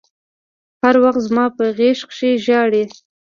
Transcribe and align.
هر 0.81 0.95
وخت 1.03 1.21
زما 1.27 1.45
په 1.55 1.63
غېږ 1.77 1.99
کښې 2.09 2.31
ژاړي. 2.45 2.83